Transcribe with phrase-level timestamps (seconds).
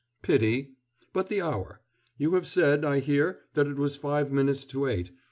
[0.23, 0.71] "Pity....
[1.13, 1.81] But the hour.
[2.17, 5.11] You have said, I hear, that it was five minutes to eight.